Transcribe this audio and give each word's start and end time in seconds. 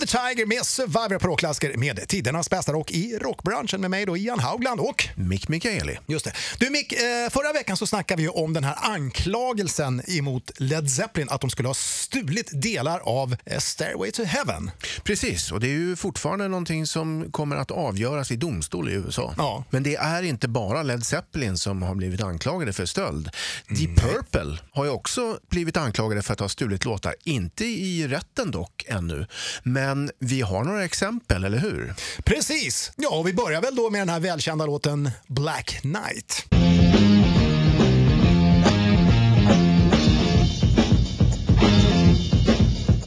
The 0.00 0.06
Tiger 0.06 0.46
med 0.46 0.66
Survivor 0.66 1.18
på 1.18 1.28
rockklassiker 1.28 1.76
med 1.76 2.08
tidernas 2.08 2.50
bästa 2.50 2.72
rock 2.72 2.90
i 2.90 3.18
rockbranschen 3.18 3.80
med 3.80 3.90
mig 3.90 4.06
då 4.06 4.16
Ian 4.16 4.40
Haugland 4.40 4.80
och 4.80 5.08
Mick 5.14 5.48
Mikaeli. 5.48 5.98
Just 6.06 6.24
det. 6.24 6.32
Du 6.58 6.70
Mick, 6.70 6.92
eh, 6.92 7.30
förra 7.30 7.52
veckan 7.52 7.76
så 7.76 7.86
snackade 7.86 8.22
vi 8.22 8.28
om 8.28 8.52
den 8.52 8.64
här 8.64 8.76
anklagelsen 8.80 10.02
emot 10.06 10.50
Led 10.56 10.90
Zeppelin 10.90 11.28
att 11.30 11.40
de 11.40 11.50
skulle 11.50 11.68
ha 11.68 11.74
stulit 11.74 12.50
delar 12.52 13.00
av 13.00 13.36
eh, 13.44 13.58
Stairway 13.58 14.10
to 14.10 14.22
Heaven. 14.24 14.70
Precis, 15.04 15.52
och 15.52 15.60
det 15.60 15.66
är 15.66 15.78
ju 15.78 15.96
fortfarande 15.96 16.48
någonting 16.48 16.86
som 16.86 17.32
kommer 17.32 17.56
att 17.56 17.70
avgöras 17.70 18.30
i 18.30 18.36
domstol 18.36 18.88
i 18.88 18.92
USA. 18.92 19.34
Ja. 19.38 19.64
Men 19.70 19.82
det 19.82 19.96
är 19.96 20.22
inte 20.22 20.48
bara 20.48 20.82
Led 20.82 21.06
Zeppelin 21.06 21.58
som 21.58 21.82
har 21.82 21.94
blivit 21.94 22.22
anklagade 22.22 22.72
för 22.72 22.86
stöld. 22.86 23.30
Deep 23.68 24.00
Purple 24.00 24.58
har 24.72 24.84
ju 24.84 24.90
också 24.90 25.38
blivit 25.48 25.76
anklagade 25.76 26.22
för 26.22 26.32
att 26.32 26.40
ha 26.40 26.48
stulit 26.48 26.84
låtar. 26.84 27.14
Inte 27.24 27.64
i 27.64 28.08
rätten 28.08 28.50
dock 28.50 28.84
ännu. 28.88 29.26
Men 29.62 29.85
men 29.86 30.10
vi 30.18 30.40
har 30.40 30.64
några 30.64 30.84
exempel, 30.84 31.44
eller 31.44 31.58
hur? 31.58 31.94
Precis! 32.24 32.92
Ja, 32.96 33.08
och 33.08 33.28
vi 33.28 33.32
börjar 33.32 33.62
väl 33.62 33.76
då 33.76 33.90
med 33.90 34.00
den 34.00 34.08
här 34.08 34.20
välkända 34.20 34.66
låten 34.66 35.10
Black 35.26 35.78
Knight. 35.80 36.44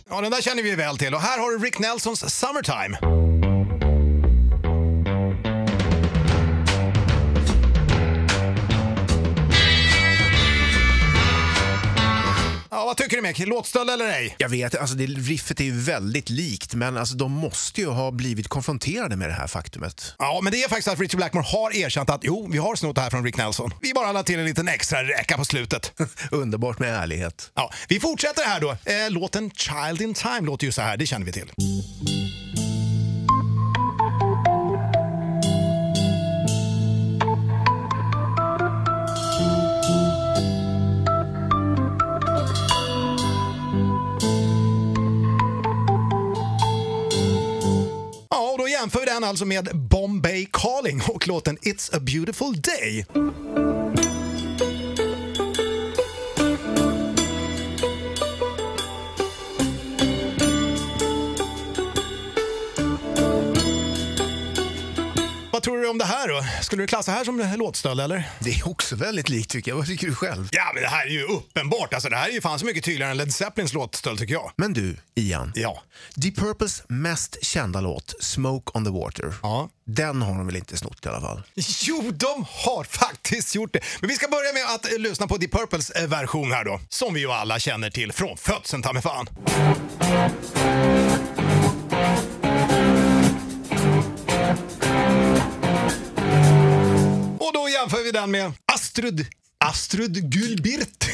Ja, 0.10 0.22
den 0.22 0.32
där 0.32 0.42
känner 0.42 0.64
vi 0.64 0.70
ju 0.70 0.76
väl 0.76 0.98
till 0.98 1.14
och 1.14 1.22
här 1.22 1.40
har 1.40 1.52
du 1.52 1.66
Rick 1.66 1.80
Nelsons 1.80 2.40
Summertime. 2.40 2.98
Du 13.22 13.28
Mick? 13.28 13.48
Låtstöld 13.48 13.90
eller 13.90 14.06
ej? 14.06 14.36
Jag 14.38 14.50
vet, 14.50 14.76
alltså 14.76 14.96
det, 14.96 15.06
riffet 15.06 15.60
är 15.60 15.64
ju 15.64 15.72
väldigt 15.72 16.30
likt 16.30 16.74
men 16.74 16.98
alltså 16.98 17.16
de 17.16 17.32
måste 17.32 17.82
ju 17.82 17.88
ha 17.88 18.12
blivit 18.12 18.48
konfronterade 18.48 19.16
med 19.16 19.30
det 19.30 19.34
här 19.34 19.48
faktumet. 19.48 20.16
Ja, 20.20 20.40
men 20.44 20.52
det 20.52 20.64
är 20.64 20.70
faktiskt 20.70 20.88
att 20.88 21.00
Richard 21.00 21.18
Blackmore 21.18 21.46
har 21.46 21.76
erkänt 21.76 22.10
att 22.10 22.22
jo, 22.24 22.48
vi 22.52 22.58
har 22.58 22.76
snott 22.76 22.96
det 22.96 23.02
här 23.02 23.10
från 23.10 23.24
Rick 23.24 23.38
Nelson. 23.38 23.74
Vi 23.82 23.94
bara 23.94 24.12
lade 24.12 24.26
till 24.26 24.40
en 24.40 24.46
liten 24.46 24.68
extra 24.68 25.04
räka 25.04 25.38
på 25.38 25.46
slutet. 25.46 25.94
Underbart 26.32 26.80
med 26.80 26.96
ärlighet. 26.96 27.52
Ja, 27.56 27.74
vi 27.88 28.00
fortsätter 28.00 28.44
här 28.44 28.60
då. 28.60 28.70
Eh, 28.70 29.10
låten 29.10 29.52
Child 29.52 30.02
in 30.02 30.14
Time 30.14 30.42
låter 30.42 30.66
ju 30.66 30.72
så 30.72 30.82
här, 30.82 30.98
det 30.98 31.06
känner 31.06 31.26
vi 31.26 31.32
till. 31.32 31.52
Jämför 48.80 49.00
vi 49.00 49.06
den 49.06 49.24
alltså 49.24 49.46
med 49.46 49.70
Bombay 49.74 50.48
Calling 50.52 51.02
och 51.08 51.28
låten 51.28 51.58
It's 51.58 51.96
a 51.96 52.00
beautiful 52.00 52.62
day. 52.62 53.06
Vad 65.60 65.64
tror 65.64 65.78
du 65.78 65.90
om 65.90 65.98
det 65.98 66.06
här 66.06 66.28
då? 66.28 66.46
Skulle 66.62 66.84
du 66.84 66.88
klassa 66.88 67.12
det 67.12 67.18
här 67.18 67.26
som 67.26 67.54
låtstöld 67.58 68.00
eller? 68.00 68.30
Det 68.40 68.50
är 68.50 68.68
också 68.68 68.96
väldigt 68.96 69.30
likt 69.30 69.52
tycker 69.52 69.72
jag. 69.72 69.78
Vad 69.78 69.86
tycker 69.86 70.08
du 70.08 70.16
själv? 70.16 70.50
Ja, 70.52 70.72
men 70.74 70.84
det 70.84 70.90
här 70.90 71.06
är 71.06 71.12
ju 71.12 71.24
uppenbart. 71.24 71.94
Alltså, 71.94 72.10
det 72.10 72.16
här 72.16 72.30
är 72.30 72.34
ju 72.34 72.42
fan 72.42 72.60
så 72.60 72.66
mycket 72.66 72.84
tydligare 72.84 73.12
än 73.12 73.18
Led 73.18 73.34
Zeppelins 73.34 73.74
låtstöld 73.74 74.20
tycker 74.20 74.34
jag. 74.34 74.52
Men 74.56 74.74
du, 74.74 74.98
Ian. 75.16 75.52
Ja. 75.56 75.84
Deep 76.16 76.36
Purples 76.36 76.84
mest 76.88 77.38
kända 77.46 77.82
låt, 77.82 78.16
Smoke 78.20 78.72
on 78.74 78.86
the 78.86 78.92
Water. 78.92 79.34
Ja. 79.42 79.70
Den 79.86 80.22
har 80.22 80.38
de 80.38 80.46
väl 80.46 80.56
inte 80.56 80.78
snott 80.78 81.06
i 81.06 81.10
alla 81.10 81.22
fall? 81.22 81.42
Jo, 81.56 82.12
de 82.14 82.46
har 82.50 82.84
faktiskt 82.84 83.56
gjort 83.56 83.74
det. 83.74 83.80
Men 84.00 84.08
vi 84.08 84.16
ska 84.16 84.28
börja 84.28 84.54
med 84.54 84.76
att 84.76 84.92
eh, 84.92 85.00
lyssna 85.00 85.28
på 85.28 85.38
Deep 85.38 85.52
Purples 85.52 85.90
eh, 85.90 86.08
version 86.08 86.52
här 86.52 86.66
då. 86.66 86.80
Som 86.90 87.14
vi 87.14 87.20
ju 87.20 87.32
alla 87.32 87.60
känner 87.60 87.90
till 87.90 88.12
från 88.12 88.38
födseln, 88.38 88.84
ta 88.84 88.94
mig 88.94 89.02
fan. 89.02 89.28
Vi 98.12 98.20
den 98.20 98.32
med 98.32 98.52
Astrid, 98.74 99.26
Astrid 99.66 100.32
Gulbert. 100.32 101.10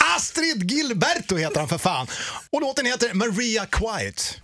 Astrid 0.16 0.70
Gilberto 0.70 1.36
heter 1.36 1.60
han 1.60 1.68
för 1.68 1.78
fan. 1.78 2.06
Och 2.50 2.60
låten 2.60 2.86
heter 2.86 3.14
Maria 3.14 3.66
Quiet. 3.66 4.40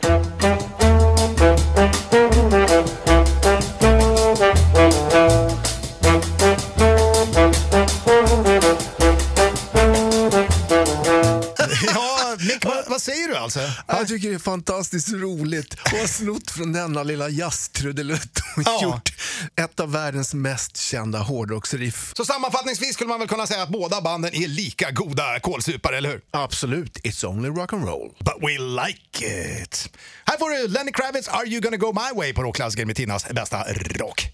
Alltså? 13.46 13.72
Jag 13.86 14.08
tycker 14.08 14.28
det 14.28 14.34
är 14.34 14.38
fantastiskt 14.38 15.12
roligt 15.12 15.76
att 15.84 15.92
ha 15.92 16.06
snott 16.08 16.50
från 16.50 16.72
denna 16.72 17.02
lilla 17.02 17.28
jazztrudelutt 17.28 18.38
och 18.56 18.62
Ja. 18.66 18.80
gjort 18.82 19.12
ett 19.56 19.80
av 19.80 19.92
världens 19.92 20.34
mest 20.34 20.76
kända 20.76 21.18
hårdrocksriff. 21.18 22.12
Så 22.16 22.24
sammanfattningsvis 22.24 22.94
skulle 22.94 23.08
man 23.08 23.18
väl 23.18 23.28
kunna 23.28 23.46
säga 23.46 23.62
att 23.62 23.68
båda 23.68 24.00
banden 24.00 24.34
är 24.34 24.48
lika 24.48 24.90
goda 24.90 25.40
kålsupare, 25.40 25.96
eller 25.96 26.08
hur? 26.10 26.20
Absolut, 26.30 26.98
it's 26.98 27.26
only 27.26 27.48
rock 27.48 27.72
and 27.72 27.84
roll. 27.84 28.10
But 28.18 28.34
we 28.40 28.58
like 28.86 29.26
it. 29.62 29.88
Här 30.24 30.38
får 30.38 30.50
du 30.50 30.68
Lenny 30.68 30.92
Kravitz, 30.92 31.28
Are 31.28 31.46
you 31.46 31.60
gonna 31.60 31.76
go 31.76 31.92
my 31.92 32.18
way 32.20 32.34
på 32.34 32.42
rockklassiker 32.42 32.84
med 32.86 32.96
Tinnas 32.96 33.26
bästa 33.34 33.64
rock. 33.74 34.28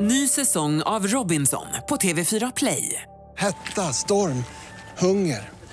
Ny 0.00 0.28
säsong 0.28 0.82
av 0.82 1.06
Robinson 1.06 1.66
på 1.88 1.96
TV4 1.96 2.52
Play. 2.56 3.02
Hetta, 3.36 3.92
storm, 3.92 4.44
hunger. 4.98 5.50